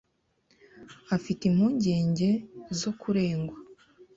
[1.15, 2.29] afite impungenge
[2.79, 3.57] zo kuregwa.